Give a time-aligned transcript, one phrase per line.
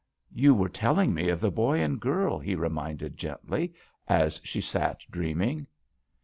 [0.33, 3.75] "You were telling me of the boy and girl," he reminded, gently,
[4.07, 5.67] as she sat dreaming.